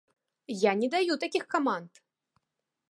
[0.61, 1.91] Я не даю такіх каманд!